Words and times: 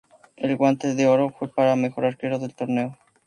El 0.35 0.57
Guante 0.57 0.95
de 0.95 1.05
Oro 1.05 1.29
fue 1.29 1.47
para 1.53 1.73
el 1.73 1.79
mejor 1.79 2.05
arquero 2.05 2.39
del 2.39 2.55
torneo. 2.55 2.97